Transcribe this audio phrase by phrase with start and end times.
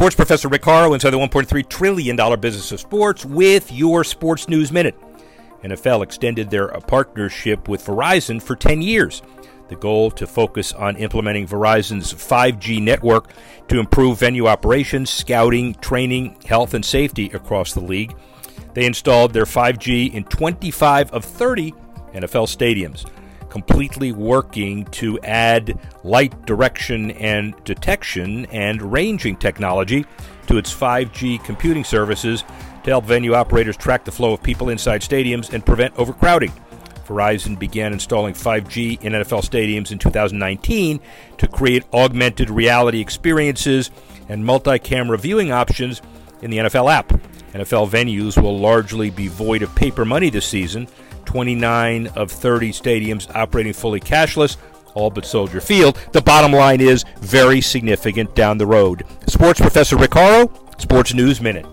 [0.00, 4.72] Sports Professor Rick Horrow inside the $1.3 trillion business of sports with your Sports News
[4.72, 4.98] Minute.
[5.62, 9.20] NFL extended their uh, partnership with Verizon for 10 years.
[9.68, 13.28] The goal to focus on implementing Verizon's 5G network
[13.68, 18.16] to improve venue operations, scouting, training, health, and safety across the league.
[18.72, 21.72] They installed their 5G in 25 of 30
[22.14, 23.04] NFL stadiums
[23.50, 30.06] completely working to add light direction and detection and ranging technology
[30.46, 32.44] to its 5G computing services
[32.84, 36.52] to help venue operators track the flow of people inside stadiums and prevent overcrowding.
[37.06, 41.00] Verizon began installing 5G in NFL stadiums in 2019
[41.38, 43.90] to create augmented reality experiences
[44.28, 46.00] and multi camera viewing options
[46.40, 47.08] in the NFL app.
[47.52, 50.86] NFL venues will largely be void of paper money this season
[51.30, 54.56] 29 of 30 stadiums operating fully cashless,
[54.94, 55.96] all but Soldier Field.
[56.10, 59.04] The bottom line is very significant down the road.
[59.28, 61.66] Sports Professor Rick Horrow, Sports News Minute.